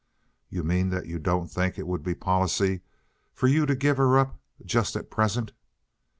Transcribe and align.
"You 0.49 0.63
mean 0.63 0.89
that 0.89 1.05
you 1.05 1.19
don't 1.19 1.45
think 1.47 1.77
it 1.77 1.85
would 1.85 2.01
be 2.01 2.15
policy 2.15 2.81
for 3.35 3.45
you 3.47 3.67
to 3.67 3.75
give 3.75 3.97
her 3.97 4.17
up 4.17 4.41
just 4.65 4.95
at 4.95 5.11
present?" 5.11 5.51